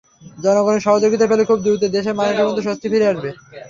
জনগণের 0.37 0.85
সহযোগিতা 0.87 1.25
পেলে 1.27 1.43
খুব 1.49 1.59
দ্রুত 1.63 1.83
দেশের 1.95 2.17
মানুষের 2.19 2.47
মধ্যে 2.47 2.65
স্বস্তি 2.67 2.87
ফিরে 2.91 3.09
আসবে। 3.11 3.29